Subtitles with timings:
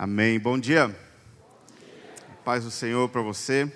[0.00, 0.38] Amém.
[0.38, 0.96] Bom dia.
[2.44, 3.68] Paz do Senhor para você.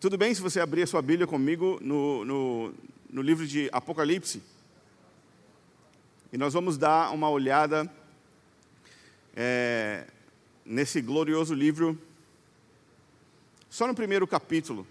[0.00, 2.74] Tudo bem se você abrir a sua Bíblia comigo no, no,
[3.10, 4.42] no livro de Apocalipse?
[6.32, 7.86] E nós vamos dar uma olhada
[9.36, 10.06] é,
[10.64, 12.00] nesse glorioso livro,
[13.68, 14.86] só no primeiro capítulo.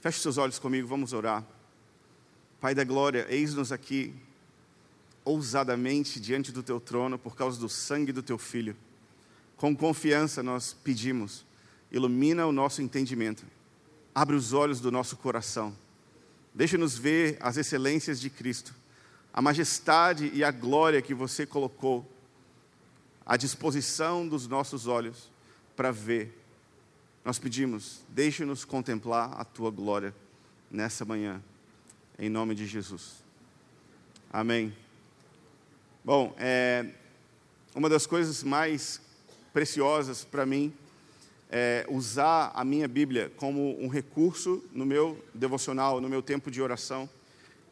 [0.00, 1.44] Feche seus olhos comigo, vamos orar.
[2.60, 4.12] Pai da glória, eis-nos aqui
[5.24, 8.76] ousadamente diante do teu trono por causa do sangue do teu filho.
[9.56, 11.44] Com confiança nós pedimos,
[11.90, 13.44] ilumina o nosso entendimento,
[14.14, 15.74] abre os olhos do nosso coração,
[16.54, 18.74] deixa-nos ver as excelências de Cristo,
[19.32, 22.08] a majestade e a glória que você colocou
[23.24, 25.30] à disposição dos nossos olhos
[25.74, 26.40] para ver.
[27.24, 30.14] Nós pedimos, deixe-nos contemplar a tua glória
[30.70, 31.42] nessa manhã,
[32.18, 33.24] em nome de Jesus.
[34.30, 34.83] Amém.
[36.06, 36.84] Bom, é,
[37.74, 39.00] uma das coisas mais
[39.54, 40.70] preciosas para mim
[41.50, 46.60] é usar a minha Bíblia como um recurso no meu devocional, no meu tempo de
[46.60, 47.08] oração,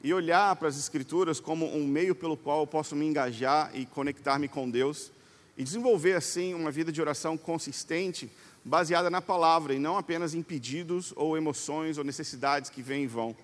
[0.02, 3.84] e olhar para as Escrituras como um meio pelo qual eu posso me engajar e
[3.84, 5.12] conectar-me com Deus,
[5.54, 8.32] e desenvolver assim uma vida de oração consistente,
[8.64, 13.06] baseada na palavra, e não apenas em pedidos ou emoções ou necessidades que vêm e
[13.06, 13.36] vão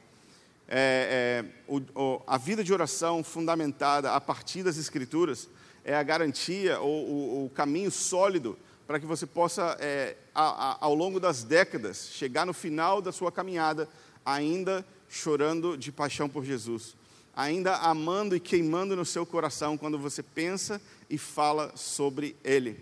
[0.69, 5.49] é, é, o, o, a vida de oração fundamentada a partir das Escrituras
[5.83, 10.95] é a garantia ou o, caminho sólido para que você possa, é, a, a, ao
[10.95, 13.89] longo das décadas, chegar no final da sua caminhada
[14.25, 16.95] ainda chorando de paixão por Jesus,
[17.35, 22.79] ainda amando e queimando no seu coração quando você pensa e fala sobre Ele.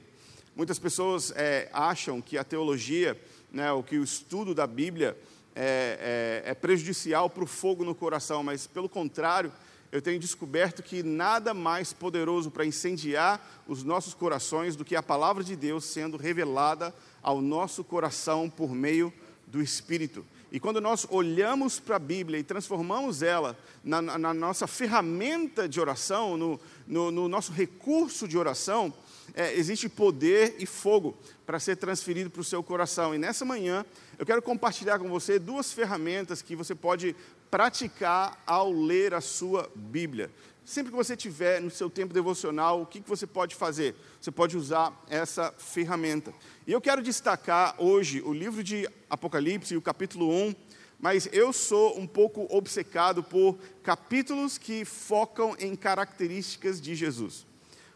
[0.57, 3.21] Muitas pessoas é, acham que a teologia,
[3.53, 5.17] né, o que o estudo da Bíblia
[5.57, 9.51] é, é, é prejudicial para o fogo no coração, mas pelo contrário,
[9.91, 15.03] eu tenho descoberto que nada mais poderoso para incendiar os nossos corações do que a
[15.03, 19.13] palavra de Deus sendo revelada ao nosso coração por meio
[19.47, 20.25] do Espírito.
[20.53, 25.81] E quando nós olhamos para a Bíblia e transformamos ela na, na nossa ferramenta de
[25.81, 28.93] oração, no, no, no nosso recurso de oração,
[29.37, 31.15] é, existe poder e fogo
[31.45, 33.15] para ser transferido para o seu coração.
[33.15, 33.85] E nessa manhã,
[34.19, 37.15] eu quero compartilhar com você duas ferramentas que você pode
[37.51, 40.31] praticar ao ler a sua Bíblia.
[40.65, 43.95] Sempre que você tiver no seu tempo devocional, o que, que você pode fazer?
[44.21, 46.33] Você pode usar essa ferramenta.
[46.67, 50.55] E eu quero destacar hoje o livro de Apocalipse, o capítulo 1,
[50.99, 57.47] mas eu sou um pouco obcecado por capítulos que focam em características de Jesus.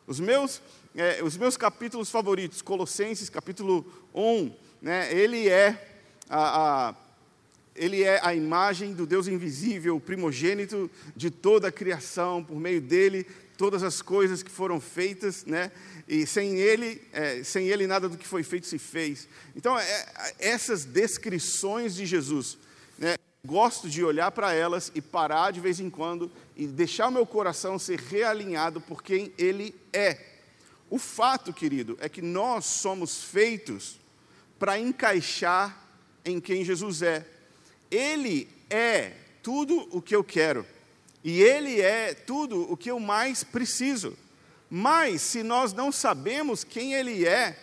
[0.06, 0.60] Os meus,
[0.94, 4.52] é, os meus capítulos favoritos, Colossenses capítulo 1,
[4.82, 5.96] né, ele é
[6.28, 6.94] a, a
[7.76, 12.80] ele é a imagem do Deus invisível, o primogênito de toda a criação, por meio
[12.80, 15.70] dele, todas as coisas que foram feitas, né?
[16.08, 19.28] E sem ele, é, sem ele nada do que foi feito se fez.
[19.54, 20.06] Então, é,
[20.38, 22.58] essas descrições de Jesus,
[22.98, 23.14] né?
[23.46, 27.24] Gosto de olhar para elas e parar de vez em quando e deixar o meu
[27.24, 30.29] coração ser realinhado por quem ele é.
[30.90, 33.98] O fato, querido, é que nós somos feitos
[34.58, 35.88] para encaixar
[36.24, 37.24] em quem Jesus é.
[37.88, 39.12] Ele é
[39.42, 40.66] tudo o que eu quero.
[41.22, 44.16] E Ele é tudo o que eu mais preciso.
[44.68, 47.58] Mas, se nós não sabemos quem Ele é,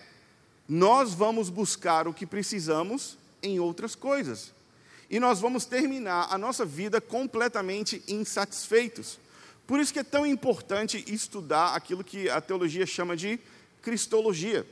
[0.68, 4.54] nós vamos buscar o que precisamos em outras coisas.
[5.10, 9.20] E nós vamos terminar a nossa vida completamente insatisfeitos.
[9.68, 13.40] Por isso que é tão importante estudar aquilo que a teologia chama de
[13.82, 14.66] cristologia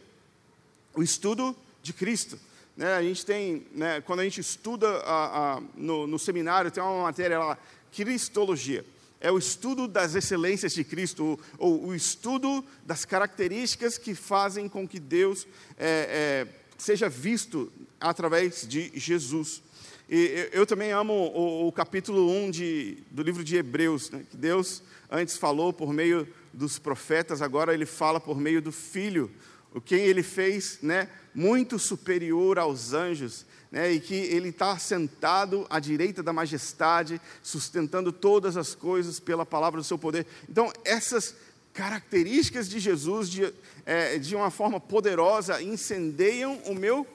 [0.95, 2.39] o estudo de Cristo.
[2.75, 6.83] Né, a gente tem, né, quando a gente estuda a, a, no, no, seminário, tem
[6.83, 7.57] uma matéria lá,
[7.91, 8.85] Cristologia.
[9.21, 14.85] É o estudo das excelências de Cristo, ou, o estudo das características que fazem com
[14.85, 19.63] que Deus é, é, seja visto através de Jesus.
[20.07, 24.37] E eu, também amo o, o, capítulo 1 de, do livro de Hebreus, né, que
[24.37, 29.31] Deus antes falou por meio dos profetas, agora ele fala por meio do Filho,
[29.73, 35.65] o quem ele fez, né, muito superior aos anjos, né, e que ele está sentado
[35.71, 40.27] à direita da majestade, sustentando todas as coisas pela palavra do seu poder.
[40.47, 41.35] Então, essas
[41.73, 43.53] características de Jesus, de,
[43.85, 47.05] é, de uma forma poderosa, incendeiam o meu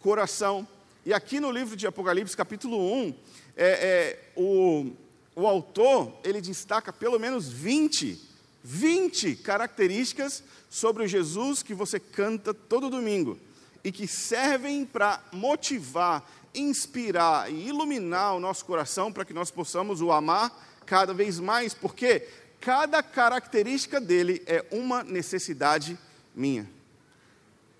[0.00, 0.66] coração.
[1.04, 3.14] E aqui no livro de Apocalipse, capítulo 1,
[3.56, 4.92] é, é, o,
[5.34, 8.28] o autor, ele destaca pelo menos 20
[8.62, 13.38] 20 características sobre o Jesus que você canta todo domingo
[13.82, 20.02] e que servem para motivar, inspirar e iluminar o nosso coração para que nós possamos
[20.02, 20.52] o amar
[20.84, 22.28] cada vez mais, porque
[22.60, 25.96] cada característica dele é uma necessidade
[26.34, 26.68] minha.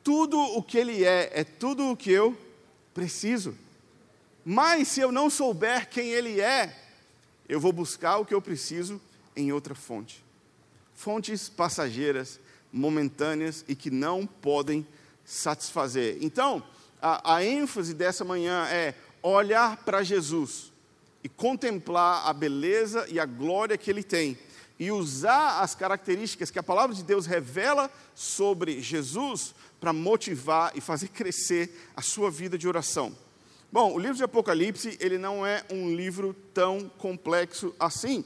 [0.02, 2.34] Tudo o que ele é, é tudo o que eu
[2.94, 3.54] preciso.
[4.44, 6.76] Mas se eu não souber quem ele é,
[7.48, 9.00] eu vou buscar o que eu preciso
[9.36, 10.24] em outra fonte.
[10.94, 12.40] Fontes passageiras,
[12.72, 14.86] momentâneas e que não podem
[15.24, 16.18] satisfazer.
[16.20, 16.62] Então,
[17.00, 20.72] a, a ênfase dessa manhã é olhar para Jesus
[21.22, 24.38] e contemplar a beleza e a glória que ele tem
[24.78, 30.80] e usar as características que a palavra de Deus revela sobre Jesus para motivar e
[30.80, 33.14] fazer crescer a sua vida de oração.
[33.70, 38.24] Bom, o livro de Apocalipse, ele não é um livro tão complexo assim.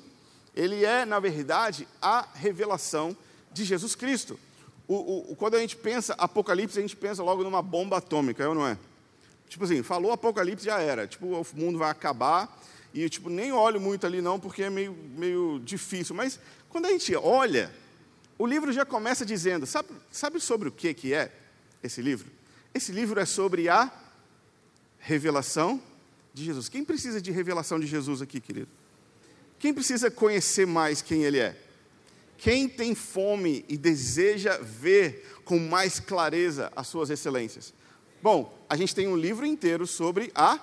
[0.55, 3.17] Ele é, na verdade, a revelação
[3.53, 4.39] de Jesus Cristo.
[4.87, 8.49] O, o, quando a gente pensa Apocalipse, a gente pensa logo numa bomba atômica, é
[8.49, 8.77] ou não é?
[9.49, 11.07] Tipo assim, falou Apocalipse, já era.
[11.07, 12.49] Tipo, o mundo vai acabar
[12.95, 16.15] e tipo, nem olho muito ali não, porque é meio, meio difícil.
[16.15, 17.73] Mas quando a gente olha,
[18.39, 21.33] o livro já começa dizendo, sabe, sabe sobre o que, que é
[21.83, 22.31] esse livro?
[22.75, 23.91] Esse livro é sobre a
[24.99, 25.81] revelação
[26.35, 26.69] de Jesus.
[26.69, 28.69] Quem precisa de revelação de Jesus aqui, querido?
[29.59, 31.57] Quem precisa conhecer mais quem Ele é?
[32.37, 37.73] Quem tem fome e deseja ver com mais clareza as suas excelências?
[38.21, 40.59] Bom, a gente tem um livro inteiro sobre a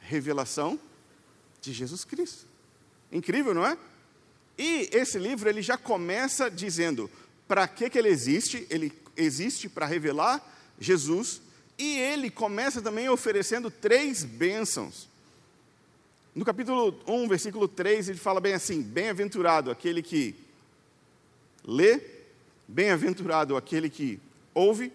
[0.00, 0.93] revelação de
[1.72, 2.46] Jesus Cristo.
[3.10, 3.78] Incrível, não é?
[4.58, 7.10] E esse livro ele já começa dizendo
[7.46, 8.66] para que, que ele existe.
[8.70, 10.42] Ele existe para revelar
[10.78, 11.40] Jesus.
[11.78, 15.08] E ele começa também oferecendo três bênçãos.
[16.34, 20.34] No capítulo 1, versículo 3, ele fala bem assim: Bem-aventurado aquele que
[21.64, 22.00] lê,
[22.66, 24.20] bem-aventurado aquele que
[24.52, 24.92] ouve,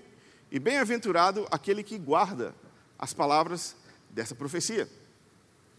[0.51, 2.53] e bem-aventurado aquele que guarda
[2.97, 3.75] as palavras
[4.09, 4.89] dessa profecia.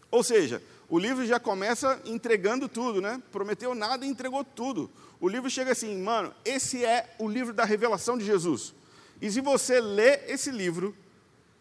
[0.09, 0.61] Ou seja,
[0.91, 3.23] o livro já começa entregando tudo, né?
[3.31, 4.91] Prometeu nada e entregou tudo.
[5.21, 8.73] O livro chega assim, mano, esse é o livro da revelação de Jesus.
[9.21, 10.93] E se você ler esse livro,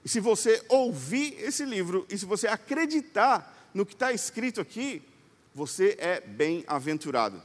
[0.04, 5.00] e se você ouvir esse livro, e se você acreditar no que está escrito aqui,
[5.54, 7.40] você é bem-aventurado.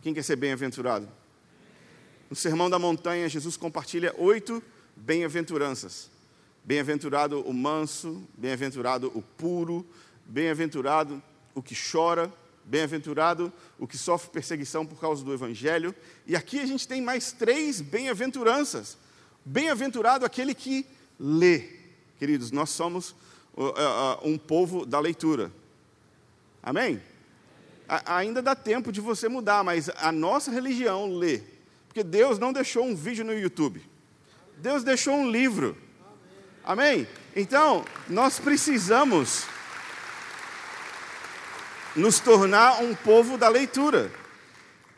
[0.00, 1.08] Quem quer ser bem-aventurado?
[2.30, 4.62] No Sermão da Montanha, Jesus compartilha oito
[4.94, 6.08] bem-aventuranças.
[6.62, 9.84] Bem-aventurado o manso, bem-aventurado o puro,
[10.28, 11.22] Bem-aventurado
[11.54, 12.30] o que chora,
[12.62, 15.94] bem-aventurado o que sofre perseguição por causa do Evangelho.
[16.26, 18.98] E aqui a gente tem mais três bem-aventuranças.
[19.42, 20.86] Bem-aventurado aquele que
[21.18, 21.64] lê.
[22.18, 23.12] Queridos, nós somos
[23.56, 25.50] uh, uh, um povo da leitura.
[26.62, 27.00] Amém?
[28.04, 31.40] Ainda dá tempo de você mudar, mas a nossa religião lê.
[31.86, 33.82] Porque Deus não deixou um vídeo no YouTube.
[34.58, 35.74] Deus deixou um livro.
[36.62, 37.08] Amém?
[37.34, 39.46] Então, nós precisamos
[41.98, 44.10] nos tornar um povo da leitura.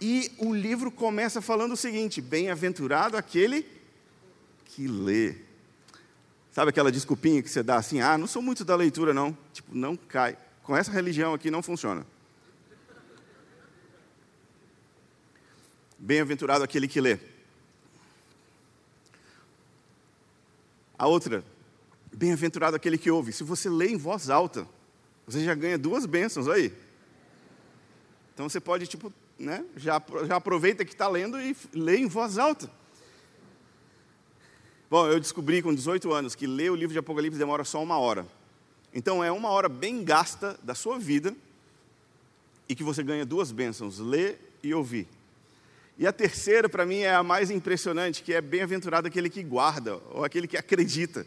[0.01, 3.67] E o livro começa falando o seguinte: bem-aventurado aquele
[4.67, 5.35] que lê.
[6.53, 9.37] Sabe aquela desculpinha que você dá assim, ah, não sou muito da leitura, não.
[9.53, 10.37] Tipo, não cai.
[10.63, 12.05] Com essa religião aqui não funciona.
[15.99, 17.19] Bem-aventurado aquele que lê.
[20.99, 21.45] A outra,
[22.13, 23.33] bem-aventurado aquele que ouve.
[23.33, 24.67] Se você lê em voz alta,
[25.27, 26.73] você já ganha duas bênçãos aí.
[28.41, 32.39] Então você pode, tipo, né, já, já aproveita que está lendo e lê em voz
[32.39, 32.71] alta.
[34.89, 37.99] Bom, eu descobri com 18 anos que ler o livro de Apocalipse demora só uma
[37.99, 38.27] hora.
[38.95, 41.37] Então é uma hora bem gasta da sua vida
[42.67, 45.07] e que você ganha duas bênçãos, ler e ouvir.
[45.99, 49.97] E a terceira, para mim, é a mais impressionante, que é bem-aventurado aquele que guarda,
[50.13, 51.27] ou aquele que acredita.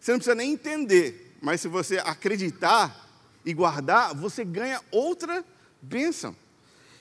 [0.00, 3.08] Você não precisa nem entender, mas se você acreditar
[3.44, 5.44] e guardar, você ganha outra
[5.80, 6.34] bênção.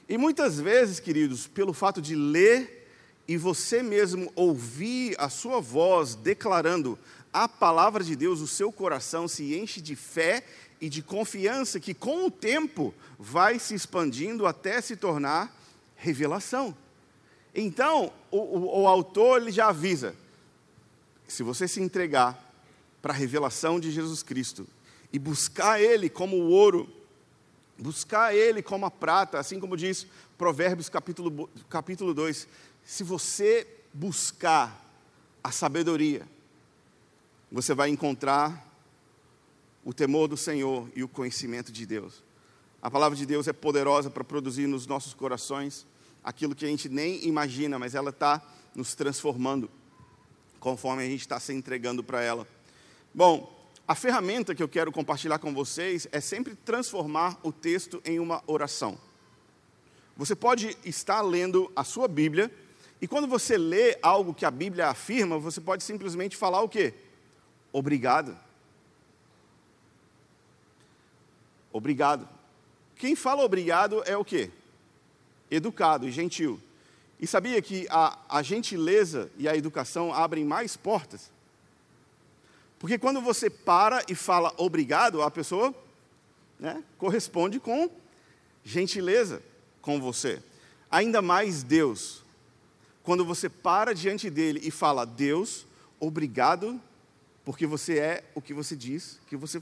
[0.09, 2.87] E muitas vezes, queridos, pelo fato de ler
[3.27, 6.97] e você mesmo ouvir a sua voz declarando
[7.33, 10.43] a palavra de Deus, o seu coração se enche de fé
[10.79, 15.53] e de confiança que com o tempo vai se expandindo até se tornar
[15.95, 16.75] revelação.
[17.53, 20.15] Então, o, o, o autor ele já avisa:
[21.27, 22.47] se você se entregar
[23.01, 24.67] para a revelação de Jesus Cristo
[25.11, 26.89] e buscar Ele como o ouro
[27.77, 30.07] buscar Ele como a prata, assim como diz
[30.37, 32.47] Provérbios capítulo, capítulo 2.
[32.83, 34.85] Se você buscar
[35.43, 36.27] a sabedoria,
[37.51, 38.65] você vai encontrar
[39.83, 42.23] o temor do Senhor e o conhecimento de Deus.
[42.81, 45.87] A palavra de Deus é poderosa para produzir nos nossos corações
[46.23, 48.41] aquilo que a gente nem imagina, mas ela está
[48.75, 49.69] nos transformando
[50.59, 52.47] conforme a gente está se entregando para ela.
[53.13, 53.56] Bom,
[53.87, 58.43] a ferramenta que eu quero compartilhar com vocês é sempre transformar o texto em uma
[58.45, 58.97] oração.
[60.17, 62.51] Você pode estar lendo a sua Bíblia
[62.99, 66.93] e quando você lê algo que a Bíblia afirma, você pode simplesmente falar o quê?
[67.71, 68.37] Obrigado.
[71.71, 72.27] Obrigado.
[72.95, 74.51] Quem fala obrigado é o quê?
[75.49, 76.59] Educado e gentil.
[77.21, 81.31] E sabia que a, a gentileza e a educação abrem mais portas?
[82.79, 85.73] Porque quando você para e fala obrigado, a pessoa
[86.59, 87.89] né, corresponde com
[88.63, 89.41] gentileza
[89.81, 90.41] com você.
[90.91, 92.23] Ainda mais Deus.
[93.03, 95.65] Quando você para diante dele e fala, Deus,
[95.99, 96.79] obrigado,
[97.45, 99.61] porque você é o que você diz que você,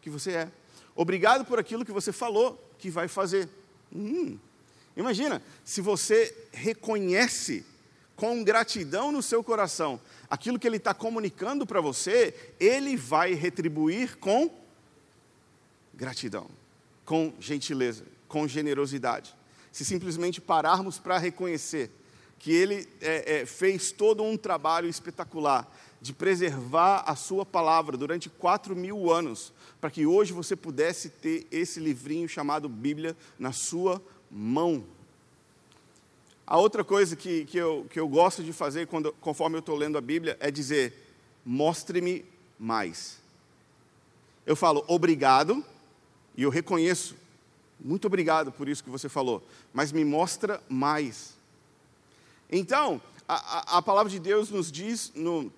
[0.00, 0.52] que você é.
[0.94, 3.48] Obrigado por aquilo que você falou que vai fazer.
[3.94, 4.38] Hum,
[4.96, 7.64] imagina, se você reconhece
[8.16, 14.16] com gratidão no seu coração aquilo que ele está comunicando para você, ele vai retribuir
[14.18, 14.50] com
[15.94, 16.48] gratidão,
[17.04, 19.34] com gentileza, com generosidade.
[19.70, 21.90] Se simplesmente pararmos para reconhecer
[22.38, 25.70] que ele é, é, fez todo um trabalho espetacular
[26.00, 31.46] de preservar a sua palavra durante quatro mil anos, para que hoje você pudesse ter
[31.50, 34.84] esse livrinho chamado Bíblia na sua mão.
[36.46, 39.74] A outra coisa que, que, eu, que eu gosto de fazer quando, conforme eu estou
[39.74, 40.94] lendo a Bíblia é dizer:
[41.44, 42.24] mostre-me
[42.58, 43.18] mais.
[44.46, 45.64] Eu falo obrigado,
[46.36, 47.16] e eu reconheço,
[47.80, 51.34] muito obrigado por isso que você falou, mas me mostra mais.
[52.48, 55.52] Então, a, a, a palavra de Deus nos diz no,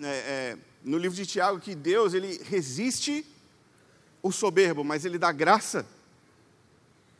[0.00, 3.26] é, é, no livro de Tiago que Deus ele resiste
[4.22, 5.86] o soberbo, mas ele dá graça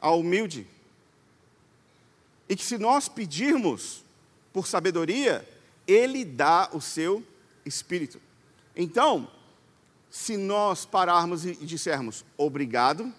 [0.00, 0.66] ao humilde.
[2.48, 4.04] E que se nós pedirmos
[4.52, 5.46] por sabedoria,
[5.86, 7.22] ele dá o seu
[7.64, 8.20] espírito.
[8.74, 9.28] Então,
[10.10, 13.12] se nós pararmos e dissermos obrigado,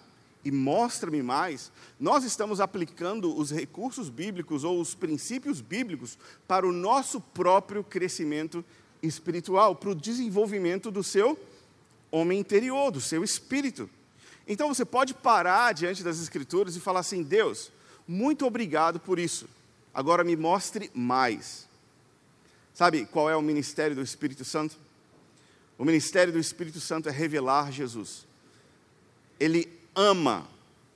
[0.44, 6.16] e mostra-me mais, nós estamos aplicando os recursos bíblicos ou os princípios bíblicos
[6.46, 8.64] para o nosso próprio crescimento
[9.02, 11.38] espiritual, para o desenvolvimento do seu
[12.10, 13.90] homem interior, do seu espírito.
[14.46, 17.70] Então você pode parar diante das Escrituras e falar assim: Deus,
[18.08, 19.46] muito obrigado por isso,
[19.92, 21.68] agora me mostre mais.
[22.72, 24.76] Sabe qual é o ministério do Espírito Santo?
[25.76, 28.26] O ministério do Espírito Santo é revelar Jesus.
[29.38, 30.46] Ele ama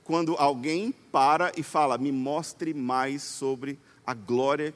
[0.03, 4.73] quando alguém para e fala: Me mostre mais sobre a glória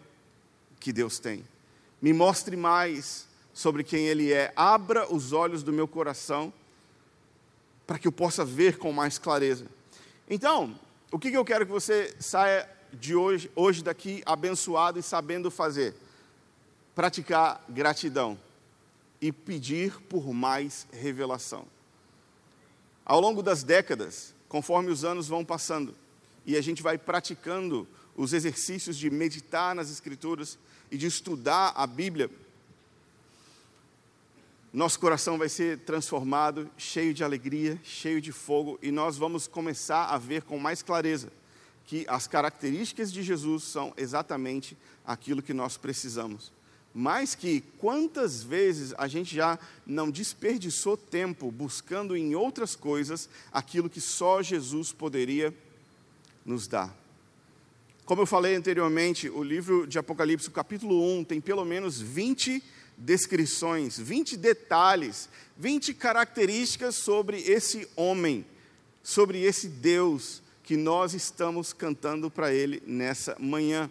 [0.80, 1.44] que Deus tem.
[2.02, 4.54] Me mostre mais sobre quem Ele é.
[4.56, 6.54] Abra os olhos do meu coração
[7.88, 9.66] para que eu possa ver com mais clareza.
[10.30, 10.78] Então,
[11.12, 15.96] o que eu quero que você saia de hoje, hoje daqui abençoado e sabendo fazer?
[16.94, 18.38] Praticar gratidão
[19.22, 21.66] e pedir por mais revelação.
[23.06, 25.96] Ao longo das décadas, conforme os anos vão passando,
[26.46, 30.58] e a gente vai praticando os exercícios de meditar nas Escrituras
[30.92, 32.30] e de estudar a Bíblia,
[34.74, 40.06] nosso coração vai ser transformado, cheio de alegria, cheio de fogo, e nós vamos começar
[40.06, 41.32] a ver com mais clareza
[41.86, 46.52] que as características de Jesus são exatamente aquilo que nós precisamos
[47.00, 53.88] mas que quantas vezes a gente já não desperdiçou tempo buscando em outras coisas aquilo
[53.88, 55.54] que só Jesus poderia
[56.44, 56.92] nos dar.
[58.04, 62.64] Como eu falei anteriormente, o livro de Apocalipse, capítulo 1, tem pelo menos 20
[62.98, 68.46] descrições, 20 detalhes, 20 características sobre esse homem,
[69.04, 73.90] sobre esse Deus que nós estamos cantando para ele nessa manhã.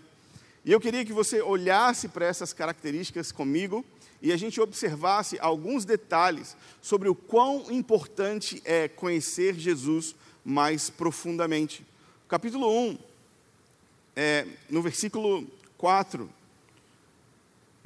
[0.65, 3.85] E eu queria que você olhasse para essas características comigo
[4.21, 11.87] e a gente observasse alguns detalhes sobre o quão importante é conhecer Jesus mais profundamente.
[12.29, 12.99] Capítulo 1,
[14.17, 15.47] é, no versículo
[15.79, 16.29] 4,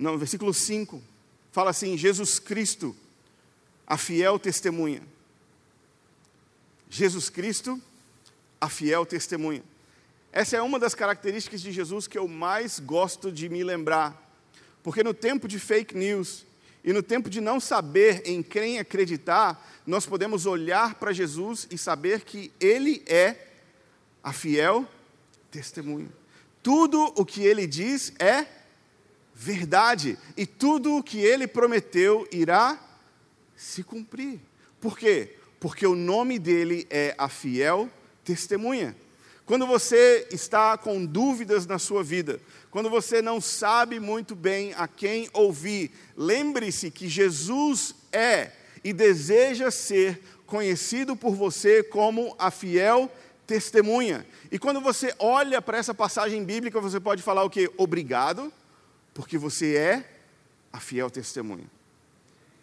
[0.01, 1.03] não, versículo 5,
[1.53, 2.97] fala assim: Jesus Cristo,
[3.87, 5.03] a fiel testemunha.
[6.89, 7.79] Jesus Cristo,
[8.59, 9.63] a fiel testemunha.
[10.33, 14.19] Essa é uma das características de Jesus que eu mais gosto de me lembrar.
[14.83, 16.47] Porque no tempo de fake news
[16.83, 21.77] e no tempo de não saber em quem acreditar, nós podemos olhar para Jesus e
[21.77, 23.49] saber que Ele é
[24.23, 24.89] a fiel
[25.51, 26.09] testemunha.
[26.63, 28.60] Tudo o que Ele diz é
[29.43, 32.79] verdade e tudo o que Ele prometeu irá
[33.57, 34.39] se cumprir.
[34.79, 35.35] Por quê?
[35.59, 37.89] Porque o nome dele é a fiel
[38.23, 38.95] testemunha.
[39.47, 42.39] Quando você está com dúvidas na sua vida,
[42.71, 48.51] quando você não sabe muito bem a quem ouvir, lembre-se que Jesus é
[48.85, 53.11] e deseja ser conhecido por você como a fiel
[53.47, 54.27] testemunha.
[54.53, 57.71] E quando você olha para essa passagem bíblica, você pode falar o que?
[57.79, 58.53] Obrigado,
[59.15, 60.21] porque você é
[60.73, 61.67] a fiel testemunha.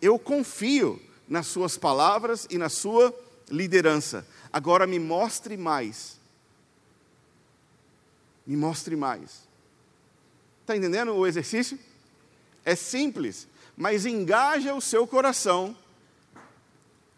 [0.02, 3.14] Eu confio nas suas palavras e na sua
[3.50, 4.26] liderança.
[4.52, 6.18] Agora me mostre mais.
[8.46, 9.48] Me mostre mais.
[10.62, 11.78] Está entendendo o exercício?
[12.64, 15.76] É simples, mas engaja o seu coração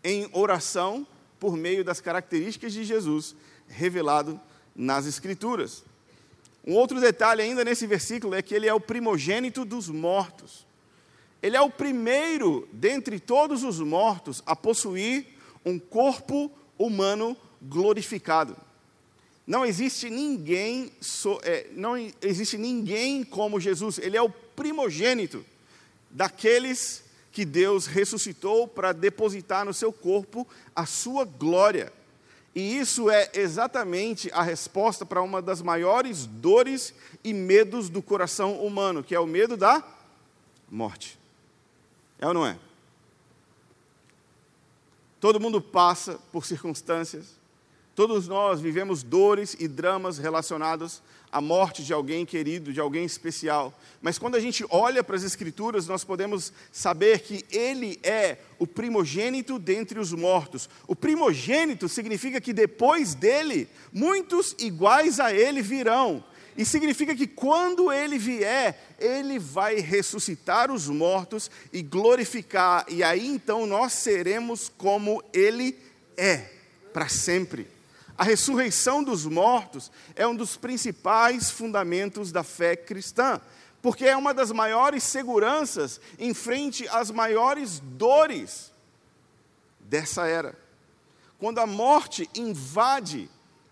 [0.04, 1.06] em oração
[1.40, 3.36] por meio das características de Jesus
[3.68, 4.40] revelado
[4.76, 5.84] nas Escrituras.
[6.66, 10.66] Um outro detalhe ainda nesse versículo é que ele é o primogênito dos mortos.
[11.42, 15.26] Ele é o primeiro dentre todos os mortos a possuir
[15.66, 18.56] um corpo humano glorificado.
[19.48, 20.92] Não existe ninguém,
[21.44, 23.98] é, não existe ninguém como Jesus.
[23.98, 25.44] Ele é o primogênito
[26.10, 31.92] daqueles que Deus ressuscitou para depositar no seu corpo a sua glória.
[32.60, 38.62] E isso é exatamente a resposta para uma das maiores dores e medos do coração
[38.62, 39.82] humano, que é o medo da
[40.70, 41.18] morte.
[42.20, 42.60] É ou não é?
[45.22, 47.28] Todo mundo passa por circunstâncias,
[47.96, 53.74] todos nós vivemos dores e dramas relacionados à morte de alguém querido, de alguém especial.
[54.02, 58.66] Mas quando a gente olha para as Escrituras, nós podemos saber que Ele é o
[58.66, 60.70] primogênito dentre os mortos.
[60.88, 66.24] O primogênito significa que depois dele, muitos iguais a Ele virão.
[66.60, 73.26] E significa que quando ele vier, ele vai ressuscitar os mortos e glorificar, e aí
[73.26, 75.80] então nós seremos como ele
[76.18, 76.50] é,
[76.92, 77.79] para sempre.
[78.20, 83.40] A ressurreição dos mortos é um dos principais fundamentos da fé cristã,
[83.82, 88.74] porque é uma das maiores seguranças em frente às maiores dores
[89.80, 90.54] dessa era.
[91.40, 93.30] Quando a morte invade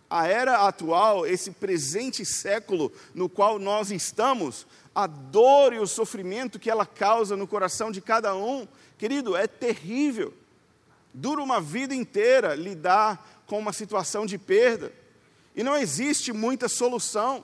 [0.09, 6.57] a era atual, esse presente século no qual nós estamos, a dor e o sofrimento
[6.57, 8.65] que ela causa no coração de cada um,
[8.97, 10.33] querido, é terrível.
[11.13, 14.93] Dura uma vida inteira lidar com uma situação de perda.
[15.55, 17.43] E não existe muita solução.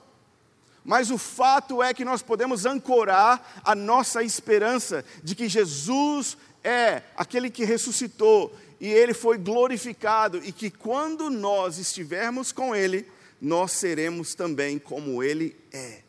[0.86, 7.02] Mas o fato é que nós podemos ancorar a nossa esperança de que Jesus é
[7.16, 13.10] aquele que ressuscitou e ele foi glorificado, e que quando nós estivermos com ele,
[13.42, 16.02] nós seremos também como ele é.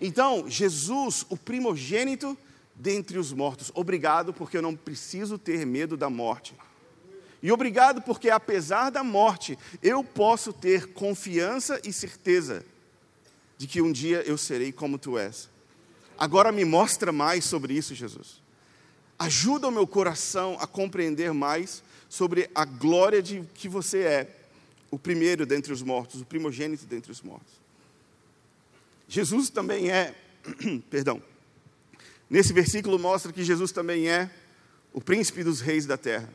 [0.00, 2.36] Então, Jesus, o primogênito
[2.74, 6.54] dentre os mortos, obrigado porque eu não preciso ter medo da morte.
[7.46, 12.66] E obrigado porque, apesar da morte, eu posso ter confiança e certeza
[13.56, 15.48] de que um dia eu serei como tu és.
[16.18, 18.42] Agora me mostra mais sobre isso, Jesus.
[19.16, 24.36] Ajuda o meu coração a compreender mais sobre a glória de que você é,
[24.90, 27.54] o primeiro dentre os mortos, o primogênito dentre os mortos.
[29.06, 30.16] Jesus também é,
[30.90, 31.22] perdão,
[32.28, 34.28] nesse versículo mostra que Jesus também é
[34.92, 36.28] o príncipe dos reis da terra.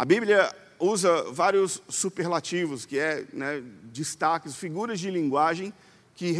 [0.00, 5.74] A Bíblia usa vários superlativos, que é né, destaques, figuras de linguagem
[6.14, 6.34] que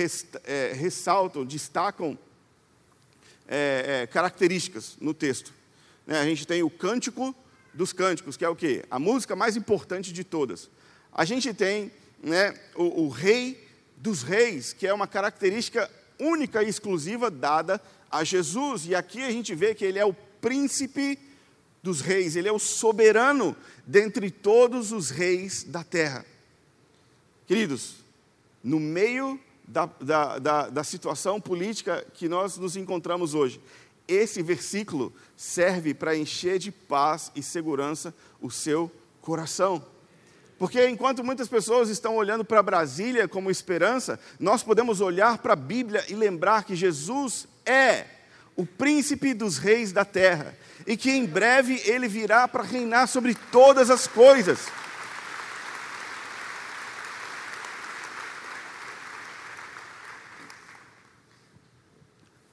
[0.45, 2.19] é, ressaltam, destacam
[3.47, 5.53] é, é, características no texto.
[6.07, 7.37] Né, a gente tem o cântico
[7.75, 8.83] dos cânticos, que é o quê?
[8.91, 10.71] A música mais importante de todas.
[11.13, 11.93] A gente tem
[12.23, 17.79] né, o, o rei dos reis, que é uma característica única e exclusiva dada
[18.11, 18.87] a Jesus.
[18.87, 21.19] E aqui a gente vê que ele é o príncipe
[21.83, 26.25] dos reis, ele é o soberano dentre todos os reis da terra.
[27.47, 27.97] Queridos,
[28.63, 33.61] no meio da, da, da, da situação política que nós nos encontramos hoje.
[34.07, 38.91] Esse versículo serve para encher de paz e segurança o seu
[39.21, 39.85] coração.
[40.59, 45.57] Porque enquanto muitas pessoas estão olhando para Brasília como esperança, nós podemos olhar para a
[45.57, 48.05] Bíblia e lembrar que Jesus é
[48.61, 50.55] o príncipe dos reis da terra
[50.87, 54.69] e que em breve ele virá para reinar sobre todas as coisas.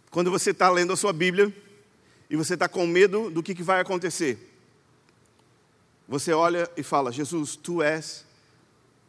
[0.10, 1.54] Quando você está lendo a sua Bíblia
[2.30, 4.38] e você está com medo do que, que vai acontecer,
[6.08, 8.26] você olha e fala: Jesus, tu és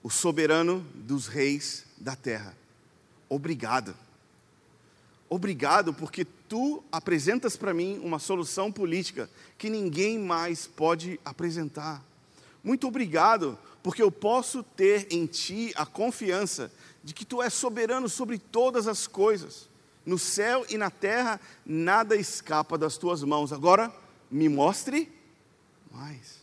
[0.02, 2.56] o soberano dos reis da terra.
[3.28, 3.94] Obrigado.
[5.30, 12.02] Obrigado porque tu apresentas para mim uma solução política que ninguém mais pode apresentar.
[12.64, 16.72] Muito obrigado porque eu posso ter em ti a confiança
[17.04, 19.68] de que tu és soberano sobre todas as coisas
[20.08, 23.52] no céu e na terra, nada escapa das tuas mãos.
[23.52, 23.92] Agora,
[24.30, 25.12] me mostre
[25.92, 26.38] mais.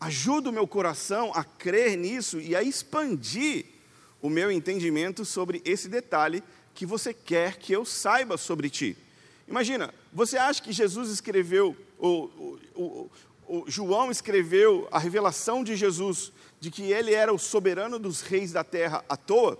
[0.00, 3.66] Ajuda o meu coração a crer nisso e a expandir
[4.22, 6.42] o meu entendimento sobre esse detalhe
[6.74, 8.96] que você quer que eu saiba sobre ti.
[9.46, 12.08] Imagina, você acha que Jesus escreveu, o,
[12.74, 13.10] o,
[13.46, 18.52] o, João escreveu a revelação de Jesus, de que ele era o soberano dos reis
[18.52, 19.58] da terra à toa?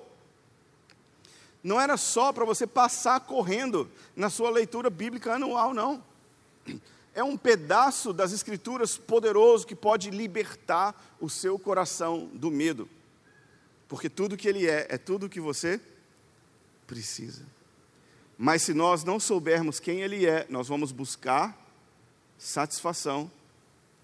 [1.62, 6.03] Não era só para você passar correndo na sua leitura bíblica anual, não.
[7.14, 12.88] É um pedaço das Escrituras poderoso que pode libertar o seu coração do medo.
[13.87, 15.79] Porque tudo que ele é, é tudo que você
[16.86, 17.44] precisa.
[18.36, 21.56] Mas se nós não soubermos quem ele é, nós vamos buscar
[22.36, 23.30] satisfação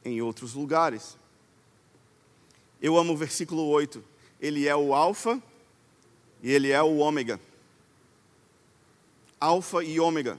[0.04, 1.16] em outros lugares.
[2.80, 4.02] Eu amo o versículo 8.
[4.40, 5.42] Ele é o Alfa
[6.42, 7.40] e ele é o Ômega.
[9.40, 10.38] Alfa e Ômega.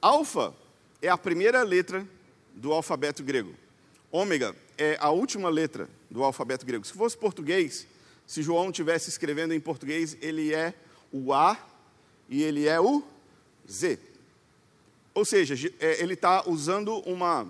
[0.00, 0.54] Alfa
[1.00, 2.06] é a primeira letra
[2.54, 3.54] do alfabeto grego.
[4.10, 6.84] Ômega é a última letra do alfabeto grego.
[6.84, 7.86] Se fosse português,
[8.26, 10.74] se João estivesse escrevendo em português, ele é
[11.12, 11.58] o A
[12.28, 13.02] e ele é o
[13.70, 13.98] Z.
[15.14, 17.46] Ou seja, é, ele está usando uma,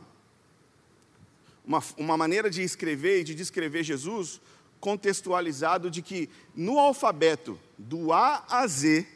[1.64, 4.40] uma, uma maneira de escrever e de descrever Jesus
[4.80, 9.06] contextualizado de que no alfabeto do A a Z,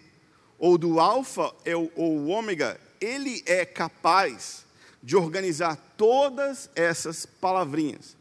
[0.59, 4.65] ou do alfa ou o ômega, ele é capaz
[5.03, 8.17] de organizar todas essas palavrinhas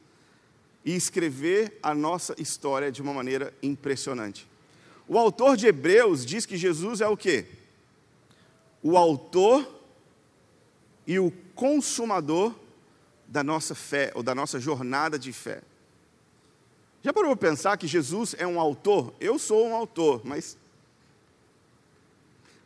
[0.83, 4.47] e escrever a nossa história de uma maneira impressionante.
[5.07, 7.45] O autor de Hebreus diz que Jesus é o quê?
[8.81, 9.67] O autor
[11.05, 12.53] e o consumador
[13.27, 15.61] da nossa fé, ou da nossa jornada de fé.
[17.03, 19.13] Já parou para pensar que Jesus é um autor?
[19.19, 20.57] Eu sou um autor, mas.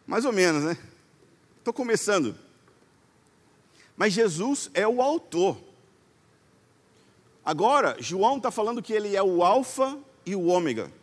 [0.08, 0.78] Mais ou menos, né?
[1.58, 2.36] Estou começando.
[3.98, 5.58] Mas Jesus é o autor.
[7.44, 10.99] Agora, João está falando que ele é o Alfa e o Ômega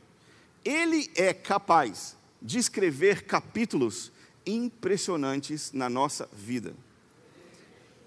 [0.67, 4.11] ele é capaz de escrever capítulos
[4.45, 6.75] impressionantes na nossa vida.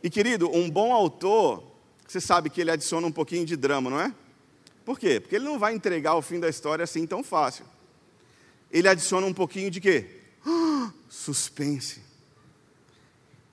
[0.04, 1.64] E querido, um bom autor,
[2.08, 4.14] você sabe que ele adiciona um pouquinho de drama, não é?
[4.84, 5.20] Por quê?
[5.20, 7.66] Porque ele não vai entregar o fim da história assim tão fácil.
[8.72, 10.22] Ele adiciona um pouquinho de quê?
[11.10, 12.02] suspense.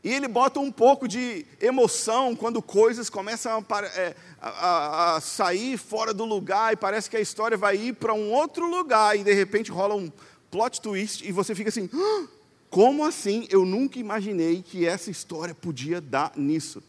[0.06, 5.76] E ele bota um pouco de emoção quando coisas começam a, é, a, a, sair
[5.76, 9.24] fora do lugar e parece que a história vai ir para um outro lugar e
[9.24, 10.08] de repente rola um
[10.48, 12.28] plot twist e você fica assim: ah,
[12.70, 13.48] como assim?
[13.50, 16.80] Eu nunca imaginei que essa história podia dar nisso.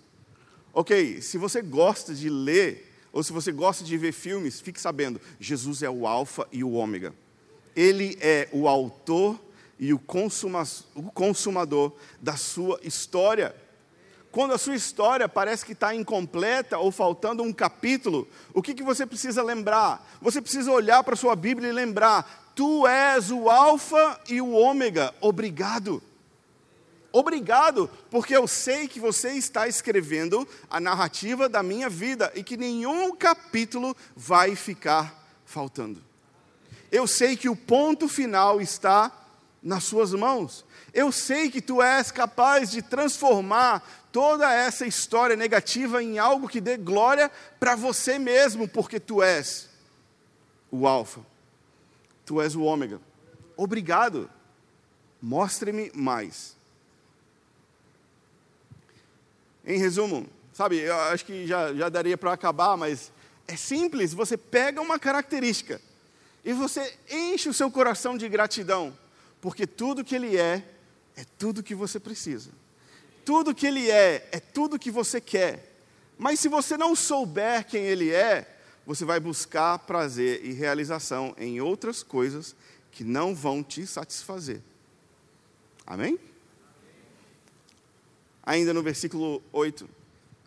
[0.72, 5.20] Ok, se você gosta de ler ou se você gosta de ver filmes, fique sabendo:
[5.40, 7.16] Jesus é o Alfa e o Ômega.
[7.76, 9.40] Ele é o autor
[9.80, 10.02] e o,
[10.96, 13.56] o consumador da sua história.
[14.32, 18.84] Quando a sua história parece que está incompleta ou faltando um capítulo, o que, que
[18.84, 20.08] você precisa lembrar?
[20.22, 24.52] Você precisa olhar para a sua Bíblia e lembrar: Tu és o Alfa e o
[24.52, 26.02] Ômega, obrigado.
[27.12, 32.58] Obrigado, porque eu sei que você está escrevendo a narrativa da minha vida e que
[32.58, 36.04] nenhum capítulo vai ficar faltando.
[36.92, 39.12] Eu sei que o ponto final está
[39.62, 40.66] nas suas mãos.
[40.94, 46.62] Eu sei que tu és capaz de transformar toda essa história negativa em algo que
[46.62, 49.70] dê glória para você mesmo, porque tu és
[50.72, 51.22] o Alfa,
[52.26, 53.00] tu és o Ômega.
[53.56, 54.30] Obrigado,
[55.22, 56.56] mostre-me mais.
[59.66, 63.12] Em resumo, sabe, eu acho que já, já daria para acabar, mas
[63.48, 64.14] é simples.
[64.14, 65.82] Você pega uma característica
[66.46, 68.98] e você enche o seu coração de gratidão
[69.42, 70.64] porque tudo que Ele é,
[71.16, 72.50] é tudo que você precisa.
[73.26, 75.76] Tudo que Ele é, é tudo que você quer.
[76.18, 81.60] Mas se você não souber quem Ele é, você vai buscar prazer e realização em
[81.60, 82.56] outras coisas
[82.92, 84.62] que não vão te satisfazer.
[85.86, 86.18] Amém?
[88.44, 89.88] Ainda no versículo 8,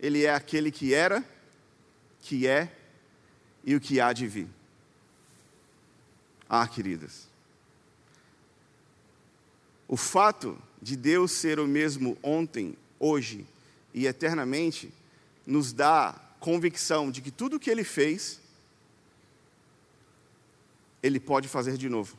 [0.00, 1.22] ele é aquele que era,
[2.22, 2.74] que é
[3.62, 4.48] e o que há de vir.
[6.48, 7.28] Ah, queridas,
[9.90, 13.44] o fato de Deus ser o mesmo ontem, hoje
[13.92, 14.94] e eternamente
[15.44, 18.40] nos dá convicção de que tudo que Ele fez,
[21.02, 22.16] Ele pode fazer de novo.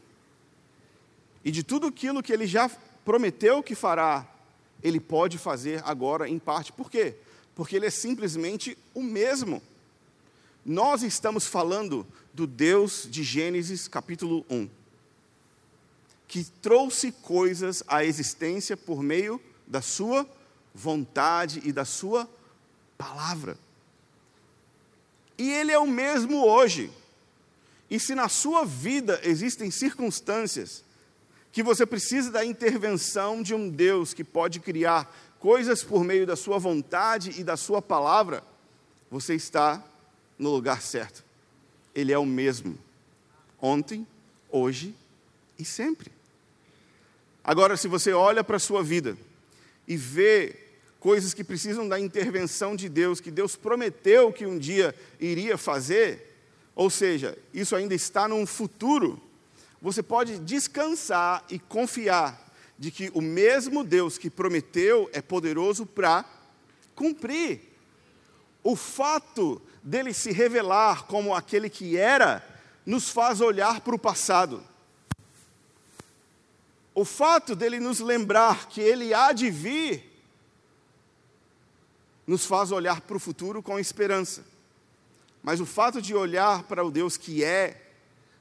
[1.46, 2.70] E de tudo aquilo que Ele já
[3.06, 4.28] prometeu que fará,
[4.84, 6.74] Ele pode fazer agora em parte.
[6.74, 7.16] Por quê?
[7.56, 9.64] Porque Ele é simplesmente o mesmo.
[10.66, 14.81] Nós estamos falando do Deus de Gênesis capítulo 1
[16.32, 20.26] que trouxe coisas à existência por meio da sua
[20.74, 22.26] vontade e da sua
[22.98, 23.58] palavra.
[25.38, 26.89] E Ele é o mesmo hoje.
[27.89, 30.86] E se na sua vida existem circunstâncias
[31.52, 36.38] que você precisa da intervenção de um Deus que pode criar coisas por meio da
[36.38, 38.41] sua vontade e da sua palavra,
[39.10, 39.84] você está
[40.39, 41.26] no lugar certo.
[41.94, 42.80] Ele é o mesmo,
[43.60, 44.08] ontem,
[44.50, 44.96] hoje
[45.60, 46.21] e sempre.
[47.43, 49.17] Agora, se você olha para a sua vida
[49.88, 50.56] e vê
[50.99, 56.38] coisas que precisam da intervenção de Deus, que Deus prometeu que um dia iria fazer,
[56.75, 59.19] ou seja, isso ainda está num futuro,
[59.82, 66.23] você pode descansar e confiar de que o mesmo Deus que prometeu é poderoso para
[66.95, 67.62] cumprir.
[68.63, 72.47] O fato dele se revelar como aquele que era,
[72.86, 74.63] nos faz olhar para o passado.
[76.93, 80.12] O fato dele nos lembrar que ele há de vir,
[82.27, 84.43] nos faz olhar para o futuro com esperança.
[85.41, 87.82] Mas o fato de olhar para o Deus que é,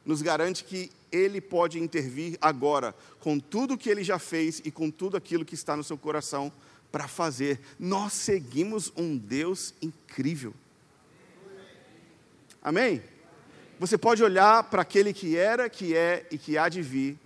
[0.04, 4.90] nos garante que ele pode intervir agora, com tudo que ele já fez e com
[4.90, 6.52] tudo aquilo que está no seu coração
[6.90, 7.60] para fazer.
[7.78, 10.52] Nós seguimos um Deus incrível.
[12.62, 13.02] Amém?
[13.78, 17.18] Você pode olhar para aquele que era, que é e que há de vir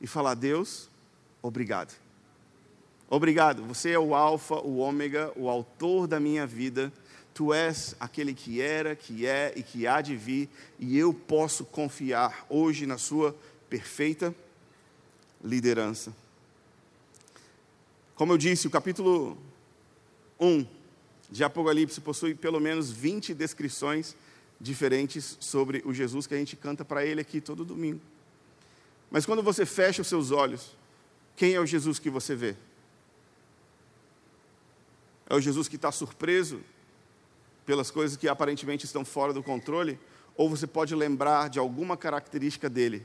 [0.00, 0.88] e falar: Deus,
[1.42, 1.94] obrigado.
[3.08, 6.92] Obrigado, você é o Alfa, o Ômega, o autor da minha vida.
[7.34, 11.64] Tu és aquele que era, que é e que há de vir, e eu posso
[11.64, 13.34] confiar hoje na Sua
[13.68, 14.34] perfeita
[15.42, 16.14] liderança.
[18.14, 19.38] Como eu disse, o capítulo
[20.38, 20.66] 1
[21.30, 24.14] de Apocalipse possui pelo menos 20 descrições
[24.60, 28.00] diferentes sobre o Jesus que a gente canta para Ele aqui todo domingo.
[29.10, 30.76] Mas quando você fecha os seus olhos,
[31.36, 32.54] quem é o Jesus que você vê?
[35.28, 36.60] É o Jesus que está surpreso
[37.64, 39.98] pelas coisas que aparentemente estão fora do controle?
[40.36, 43.04] Ou você pode lembrar de alguma característica dele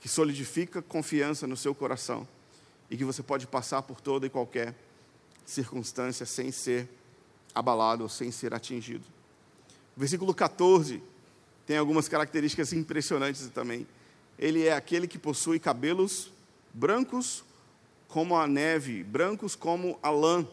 [0.00, 2.28] que solidifica confiança no seu coração
[2.90, 4.74] e que você pode passar por toda e qualquer
[5.46, 6.88] circunstância sem ser
[7.54, 9.04] abalado ou sem ser atingido?
[9.96, 11.02] O versículo 14
[11.66, 13.86] tem algumas características impressionantes também.
[14.38, 16.30] Ele é aquele que possui cabelos
[16.72, 17.44] brancos
[18.08, 20.46] como a neve, brancos como a lã.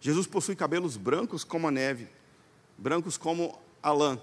[0.00, 2.08] Jesus possui cabelos brancos como a neve,
[2.76, 4.18] brancos como a lã.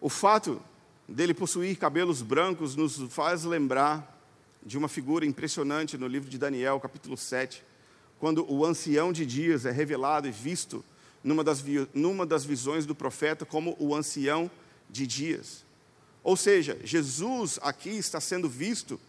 [0.00, 0.60] O fato
[1.08, 4.14] dele possuir cabelos brancos nos faz lembrar
[4.64, 7.62] de uma figura impressionante no livro de Daniel, capítulo 7,
[8.18, 10.84] quando o ancião de dias é revelado e visto
[11.22, 11.62] numa das,
[11.94, 14.65] numa das visões do profeta como o ancião de
[15.06, 15.64] dias.
[16.22, 19.00] Ou seja, Jesus aqui está sendo visto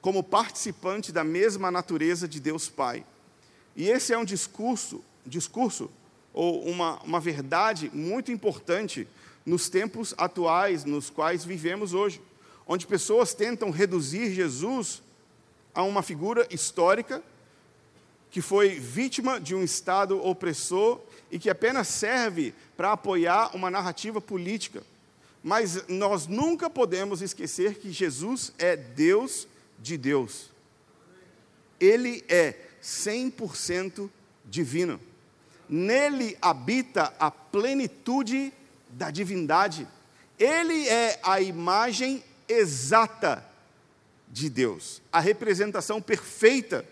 [0.00, 3.04] como participante da mesma natureza de Deus Pai.
[3.76, 5.90] E esse é um discurso, discurso
[6.32, 9.08] ou uma, uma verdade muito importante
[9.46, 12.20] nos tempos atuais nos quais vivemos hoje,
[12.66, 15.02] onde pessoas tentam reduzir Jesus
[15.74, 17.22] a uma figura histórica
[18.30, 24.20] que foi vítima de um Estado opressor e que apenas serve para apoiar uma narrativa
[24.20, 24.82] política.
[25.44, 29.46] Mas nós nunca podemos esquecer que Jesus é Deus
[29.78, 30.50] de Deus.
[31.78, 34.08] Ele é 100%
[34.42, 34.98] divino.
[35.68, 38.54] Nele habita a plenitude
[38.88, 39.86] da divindade.
[40.38, 43.46] Ele é a imagem exata
[44.26, 46.88] de Deus, a representação perfeita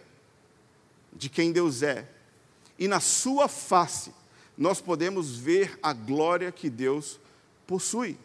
[1.11, 2.07] de quem Deus é.
[2.79, 4.13] E na sua face,
[4.59, 7.19] nós podemos ver a glória que Deus
[7.67, 8.19] possui.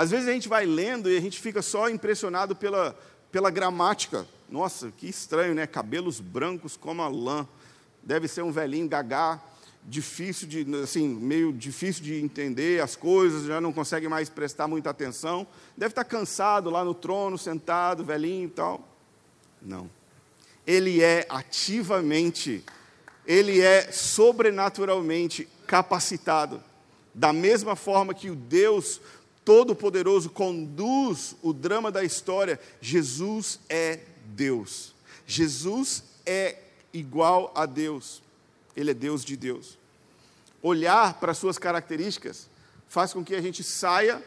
[0.00, 2.98] Às vezes a gente vai lendo e a gente fica só impressionado pela,
[3.30, 4.26] pela gramática.
[4.48, 5.66] Nossa, que estranho, né?
[5.66, 7.46] Cabelos brancos como a lã.
[8.02, 9.38] Deve ser um velhinho gagá,
[9.84, 14.88] difícil de, assim, meio difícil de entender as coisas, já não consegue mais prestar muita
[14.88, 15.46] atenção.
[15.76, 18.88] Deve estar cansado lá no trono, sentado, velhinho e tal.
[19.60, 19.90] Não
[20.70, 22.64] ele é ativamente,
[23.26, 26.62] ele é sobrenaturalmente capacitado.
[27.12, 29.00] Da mesma forma que o Deus
[29.44, 34.94] Todo-Poderoso conduz o drama da história, Jesus é Deus.
[35.26, 36.58] Jesus é
[36.92, 38.22] igual a Deus.
[38.76, 39.78] Ele é Deus de Deus.
[40.62, 42.48] Olhar para suas características
[42.88, 44.22] faz com que a gente saia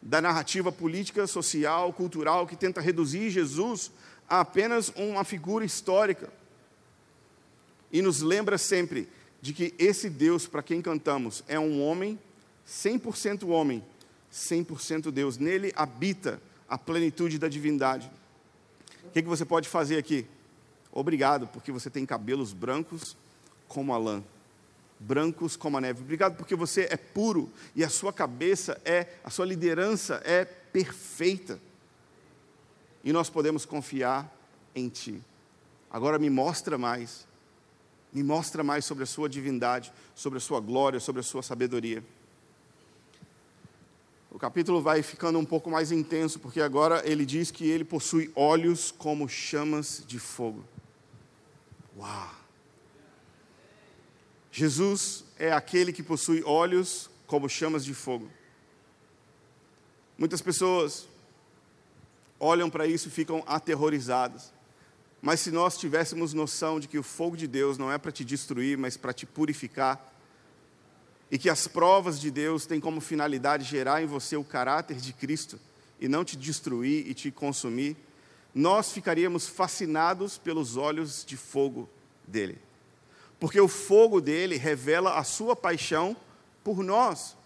[0.00, 3.90] da narrativa política, social, cultural que tenta reduzir Jesus
[4.28, 6.32] a apenas uma figura histórica.
[7.92, 9.08] E nos lembra sempre
[9.40, 12.18] de que esse Deus para quem cantamos é um homem,
[12.68, 13.84] 100% homem,
[14.36, 15.38] 100% Deus.
[15.38, 18.10] Nele habita a plenitude da divindade.
[19.04, 20.26] O que, que você pode fazer aqui?
[20.92, 23.16] Obrigado, porque você tem cabelos brancos
[23.66, 24.22] como a lã.
[24.98, 26.02] brancos como a neve.
[26.02, 31.60] Obrigado porque você é puro e a sua cabeça é, a sua liderança é perfeita.
[33.04, 34.34] E nós podemos confiar
[34.74, 35.22] em Ti.
[35.90, 37.26] Agora me mostra mais,
[38.12, 42.02] me mostra mais sobre a Sua divindade, sobre a Sua glória, sobre a Sua sabedoria.
[44.36, 48.30] O capítulo vai ficando um pouco mais intenso, porque agora ele diz que ele possui
[48.36, 50.62] olhos como chamas de fogo.
[51.96, 52.34] Uau!
[54.52, 58.30] Jesus é aquele que possui olhos como chamas de fogo.
[60.18, 61.08] Muitas pessoas
[62.38, 64.52] olham para isso e ficam aterrorizadas.
[65.22, 68.22] Mas se nós tivéssemos noção de que o fogo de Deus não é para te
[68.22, 70.14] destruir, mas para te purificar,
[71.30, 75.12] e que as provas de Deus têm como finalidade gerar em você o caráter de
[75.12, 75.58] Cristo
[76.00, 77.96] e não te destruir e te consumir,
[78.54, 81.88] nós ficaríamos fascinados pelos olhos de fogo
[82.26, 82.58] dele
[83.38, 86.16] porque o fogo dele revela a sua paixão
[86.64, 87.36] por nós.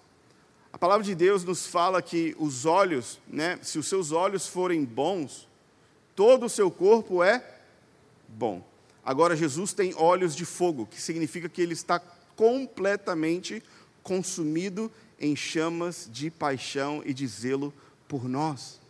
[0.72, 4.84] A palavra de Deus nos fala que os olhos, né, se os seus olhos forem
[4.84, 5.48] bons,
[6.14, 7.44] todo o seu corpo é
[8.28, 8.64] bom.
[9.04, 12.00] Agora, Jesus tem olhos de fogo, que significa que ele está
[12.40, 13.62] completamente
[14.02, 17.70] consumido em chamas de paixão e de zelo
[18.08, 18.80] por nós.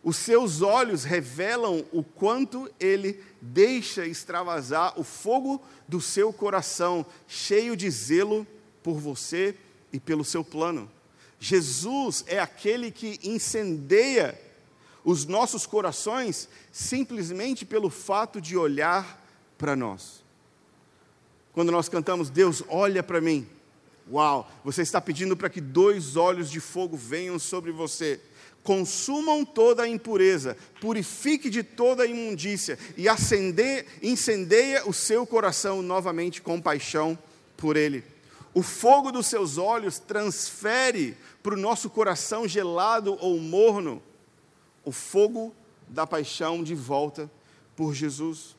[0.00, 7.76] Os seus olhos revelam o quanto ele deixa extravasar o fogo do seu coração, cheio
[7.76, 8.46] de zelo
[8.80, 9.56] por você
[9.92, 10.88] e pelo seu plano.
[11.40, 14.40] Jesus é aquele que incendeia
[15.02, 19.20] os nossos corações simplesmente pelo fato de olhar
[19.58, 20.29] para nós.
[21.52, 23.46] Quando nós cantamos, Deus olha para mim.
[24.10, 28.20] Uau, você está pedindo para que dois olhos de fogo venham sobre você
[28.62, 35.82] consumam toda a impureza, purifique de toda a imundícia e acender, incendeia o seu coração
[35.82, 37.18] novamente com paixão
[37.56, 38.04] por Ele.
[38.52, 44.02] O fogo dos seus olhos transfere para o nosso coração gelado ou morno
[44.84, 45.54] o fogo
[45.88, 47.30] da paixão de volta
[47.76, 48.56] por Jesus.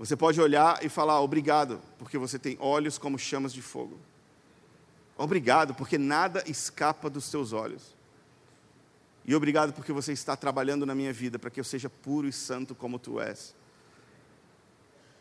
[0.00, 3.98] Você pode olhar e falar obrigado, porque você tem olhos como chamas de fogo.
[5.14, 7.94] Obrigado, porque nada escapa dos teus olhos.
[9.26, 12.32] E obrigado porque você está trabalhando na minha vida para que eu seja puro e
[12.32, 13.54] santo como tu és.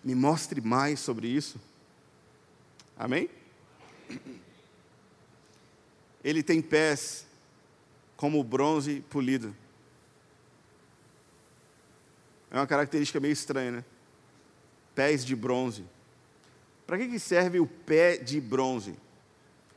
[0.02, 1.60] Me mostre mais sobre isso.
[2.98, 3.30] Amém?
[6.24, 7.28] Ele tem pés
[8.16, 9.54] como bronze polido.
[12.50, 13.86] É uma característica meio estranha, né?
[15.00, 15.86] Pés de bronze.
[16.86, 18.96] Para que serve o pé de bronze?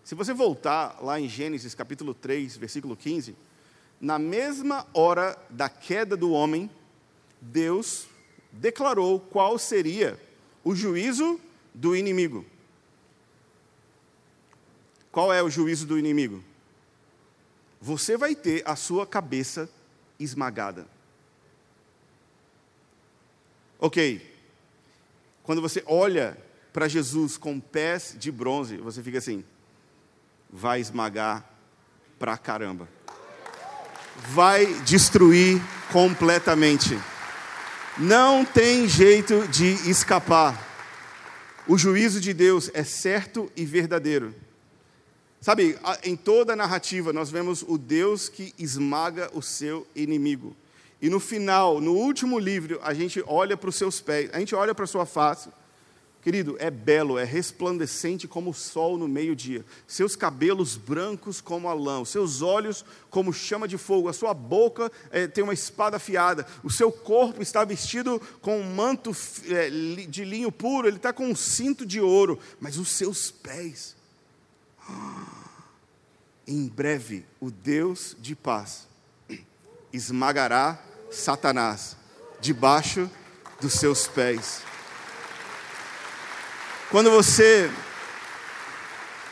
[0.02, 3.36] Se você voltar lá em Gênesis capítulo 3, versículo 15,
[4.00, 6.68] na mesma hora da queda do homem,
[7.40, 8.08] Deus
[8.50, 10.18] declarou qual seria
[10.64, 11.40] o juízo
[11.72, 12.44] do inimigo.
[15.12, 16.42] Qual é o juízo do inimigo?
[17.80, 19.70] Você vai ter a sua cabeça
[20.18, 20.84] esmagada.
[23.78, 24.31] Ok.
[25.42, 26.36] Quando você olha
[26.72, 29.44] para Jesus com pés de bronze, você fica assim:
[30.50, 31.48] vai esmagar
[32.18, 32.88] pra caramba.
[34.28, 36.98] Vai destruir completamente.
[37.98, 40.70] Não tem jeito de escapar.
[41.66, 44.34] O juízo de Deus é certo e verdadeiro.
[45.40, 50.56] Sabe, em toda a narrativa nós vemos o Deus que esmaga o seu inimigo.
[51.02, 54.54] E no final, no último livro, a gente olha para os seus pés, a gente
[54.54, 55.50] olha para a sua face
[56.22, 59.64] Querido, é belo, é resplandecente como o sol no meio-dia.
[59.88, 64.90] Seus cabelos brancos como a lã, seus olhos como chama de fogo, a sua boca
[65.10, 69.10] é, tem uma espada afiada, o seu corpo está vestido com um manto
[69.48, 69.68] é,
[70.06, 73.96] de linho puro, ele está com um cinto de ouro, mas os seus pés.
[76.46, 78.86] em breve, o Deus de paz
[79.92, 81.96] esmagará Satanás
[82.40, 83.08] debaixo
[83.60, 84.62] dos seus pés.
[86.90, 87.70] Quando você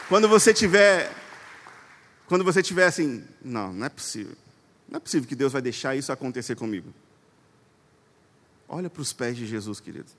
[0.09, 1.12] quando você tiver
[2.26, 4.37] quando você tiver assim, não, não é possível.
[4.89, 6.93] Não é possível que Deus vai deixar isso acontecer comigo.
[8.68, 10.11] Olha para os pés de Jesus, querido.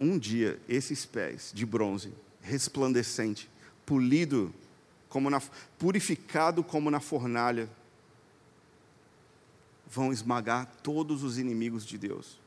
[0.00, 3.50] Um dia esses pés de bronze, resplandecente,
[3.84, 4.54] polido
[5.08, 5.42] como na,
[5.78, 7.68] purificado como na fornalha,
[9.86, 12.38] vão esmagar todos os inimigos de Deus.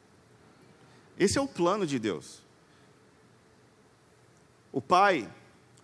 [1.18, 2.42] Esse é o plano de Deus.
[4.72, 5.30] O pai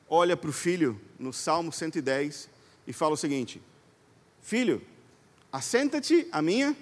[0.08, 2.50] olha para o filho no Salmo 110
[2.86, 3.62] e fala o seguinte:
[4.42, 4.82] Filho,
[5.52, 6.76] assenta-te à minha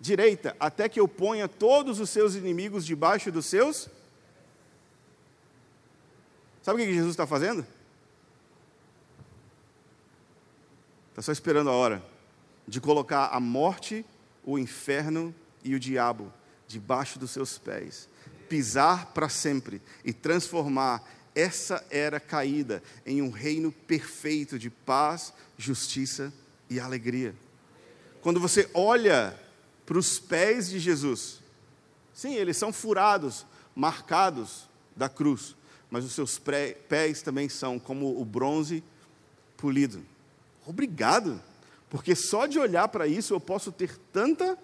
[0.00, 3.88] direita, até que eu ponha todos os seus inimigos debaixo dos seus
[6.64, 7.64] Sabe o que Jesus está fazendo?
[11.10, 12.13] Está só esperando a hora
[12.66, 14.04] de colocar a morte,
[14.44, 16.32] o inferno e o diabo
[16.66, 18.08] debaixo dos seus pés,
[18.48, 21.02] pisar para sempre e transformar
[21.34, 26.32] essa era caída em um reino perfeito de paz, justiça
[26.70, 27.34] e alegria.
[28.22, 29.38] Quando você olha
[29.84, 31.40] para os pés de Jesus,
[32.12, 33.44] sim, eles são furados,
[33.74, 35.56] marcados da cruz,
[35.90, 36.40] mas os seus
[36.88, 38.82] pés também são como o bronze
[39.56, 40.04] polido.
[40.66, 41.40] Obrigado,
[41.90, 44.58] porque só de olhar para isso eu posso ter tanta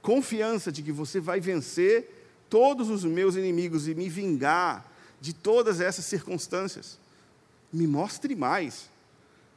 [0.00, 5.80] confiança de que você vai vencer todos os meus inimigos e me vingar de todas
[5.80, 6.98] essas circunstâncias.
[7.72, 8.90] Me mostre mais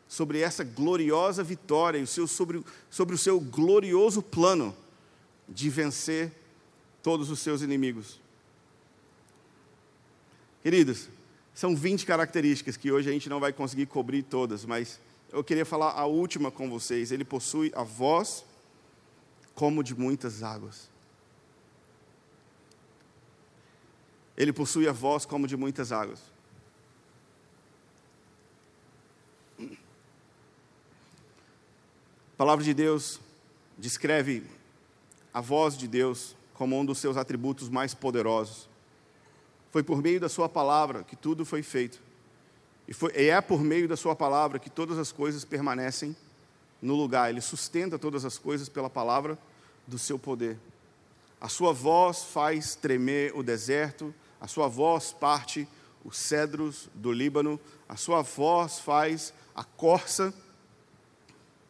[0.07, 4.76] sobre essa gloriosa vitória e sobre, sobre o seu glorioso plano
[5.49, 6.32] de vencer
[7.01, 8.20] todos os seus inimigos.
[10.63, 11.09] Queridos,
[11.53, 14.99] são 20 características que hoje a gente não vai conseguir cobrir todas, mas
[15.32, 17.11] eu queria falar a última com vocês.
[17.11, 18.45] Ele possui a voz
[19.53, 20.89] como de muitas águas.
[24.38, 26.19] Ele possui a voz como de muitas águas.
[32.34, 33.19] A palavra de Deus
[33.78, 34.43] descreve
[35.34, 38.67] a voz de Deus como um dos seus atributos mais poderosos.
[39.71, 42.05] Foi por meio da Sua palavra que tudo foi feito.
[42.88, 46.15] E, foi, e é por meio da Sua palavra que todas as coisas permanecem
[46.81, 47.29] no lugar.
[47.29, 49.38] Ele sustenta todas as coisas pela palavra
[49.88, 50.57] do seu poder.
[51.39, 55.67] A Sua voz faz tremer o deserto, a Sua voz parte
[56.03, 57.59] os cedros do Líbano,
[57.89, 60.31] a Sua voz faz a corça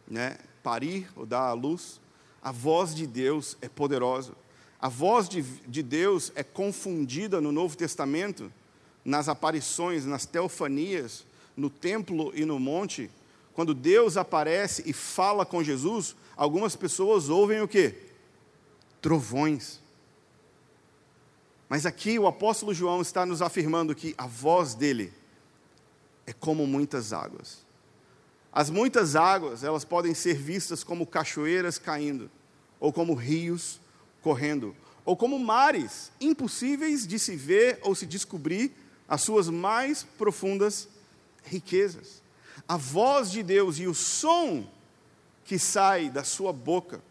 [0.08, 2.02] né, parir ou dar à luz.
[2.42, 4.34] A voz de Deus é poderosa.
[4.80, 8.52] A voz de, de Deus é confundida no Novo Testamento,
[9.06, 11.24] nas aparições, nas teofanias,
[11.56, 13.10] no templo e no monte.
[13.54, 17.96] Quando Deus aparece e fala com Jesus, algumas pessoas ouvem o quê?
[19.00, 19.80] Trovões.
[21.70, 25.14] Mas aqui o apóstolo João está nos afirmando que a voz dele
[26.26, 27.64] é como muitas águas.
[28.52, 32.32] As muitas águas, elas podem ser vistas como cachoeiras caindo,
[32.80, 33.80] ou como rios
[34.22, 38.74] correndo, ou como mares impossíveis de se ver ou se descobrir
[39.08, 40.88] as suas mais profundas
[41.44, 42.22] riquezas.
[42.68, 44.68] A voz de Deus e o som
[45.44, 47.02] que sai da sua boca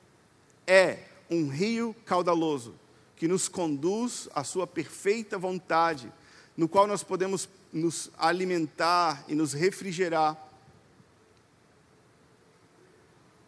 [0.67, 0.99] é
[1.31, 2.75] um rio caudaloso
[3.17, 6.13] que nos conduz à sua perfeita vontade,
[6.57, 10.45] no qual nós podemos nos alimentar e nos refrigerar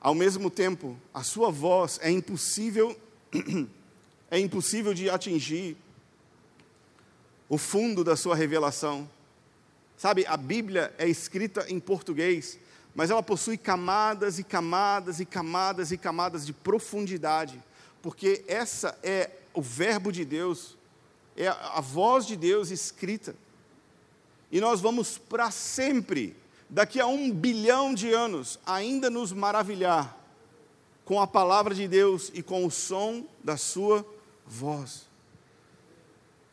[0.06, 2.96] ao mesmo tempo, a sua voz é impossível
[4.30, 5.76] é impossível de atingir
[7.48, 9.08] o fundo da sua revelação.
[9.96, 12.58] Sabe, a Bíblia é escrita em português,
[12.94, 17.62] mas ela possui camadas e camadas e camadas e camadas de profundidade,
[18.02, 20.76] porque essa é o verbo de Deus,
[21.36, 23.34] é a voz de Deus escrita.
[24.50, 26.36] E nós vamos para sempre
[26.68, 30.16] daqui a um bilhão de anos, ainda nos maravilhar
[31.04, 34.04] com a palavra de Deus e com o som da Sua
[34.46, 35.06] voz.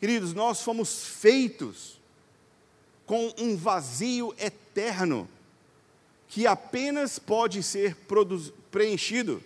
[0.03, 1.97] Queridos, nós fomos feitos
[3.05, 5.29] com um vazio eterno
[6.27, 7.95] que apenas pode ser
[8.69, 9.41] preenchido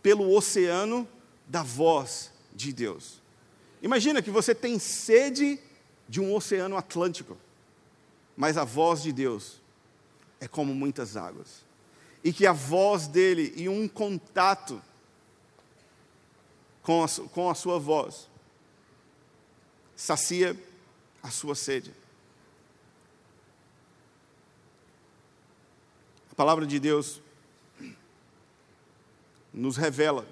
[0.00, 1.08] pelo oceano
[1.48, 3.20] da voz de Deus.
[3.82, 5.58] Imagina que você tem sede
[6.08, 7.36] de um oceano Atlântico,
[8.36, 9.60] mas a voz de Deus
[10.38, 11.64] é como muitas águas.
[12.22, 14.80] E que a voz dele e um contato
[16.80, 18.32] com a, com a sua voz
[19.96, 20.56] sacia
[21.22, 21.92] a sua sede.
[26.30, 27.20] A palavra de Deus
[29.52, 30.26] nos revela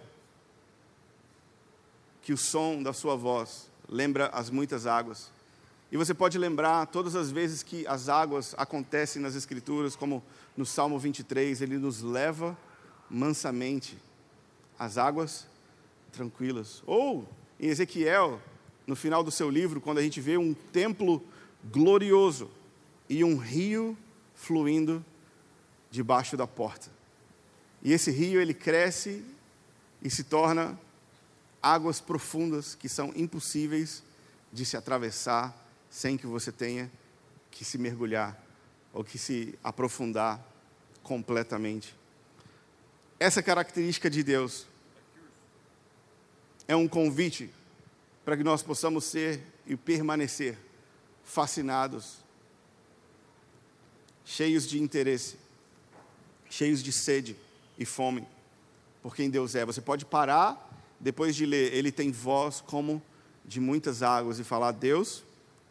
[2.23, 5.31] que o som da sua voz lembra as muitas águas
[5.93, 10.25] e você pode lembrar todas as vezes que as águas acontecem nas Escrituras, como
[10.57, 12.57] no Salmo 23, ele nos leva
[13.11, 13.99] mansamente
[14.79, 15.47] às águas
[16.11, 16.83] tranquilas.
[16.87, 17.29] Ou
[17.61, 18.41] em Ezequiel,
[18.93, 21.25] no final do seu livro, quando a gente vê um templo
[21.65, 22.51] glorioso
[23.09, 23.97] e um rio
[24.35, 25.03] fluindo
[25.91, 26.91] debaixo da porta.
[27.83, 29.25] E esse rio ele cresce
[30.03, 30.79] e se torna
[31.63, 34.03] águas profundas que são impossíveis
[34.53, 35.57] de se atravessar
[35.89, 36.93] sem que você tenha
[37.51, 38.39] que se mergulhar
[38.93, 40.39] ou que se aprofundar
[41.03, 41.97] completamente.
[43.19, 44.67] Essa característica de Deus
[46.69, 47.51] é um convite
[48.25, 50.59] para que nós possamos ser e permanecer
[51.25, 52.19] fascinados
[54.25, 55.37] cheios de interesse,
[56.49, 57.37] cheios de sede
[57.79, 58.27] e fome
[59.03, 59.65] por quem Deus é.
[59.65, 60.71] Você pode parar
[61.01, 63.03] depois de ler, ele tem voz como
[63.45, 65.25] de muitas águas e falar: Deus,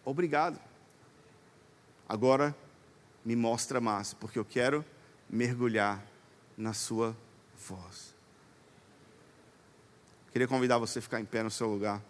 [0.03, 0.59] obrigado.
[2.07, 2.55] Agora
[3.23, 4.83] me mostra mais, porque eu quero
[5.29, 6.05] mergulhar
[6.57, 7.15] na sua
[7.57, 8.13] voz.
[10.31, 12.01] Queria convidar você a ficar em pé no seu lugar.